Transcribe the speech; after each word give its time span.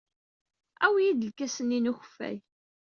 Awey-iyi-d 0.85 1.27
lkas-nni 1.29 1.79
n 1.79 1.89
ukeffay. 1.91 2.37